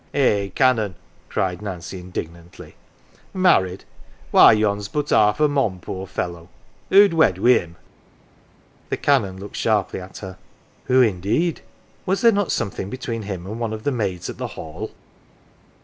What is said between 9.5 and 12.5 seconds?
sharply at her." Who indeed? Was there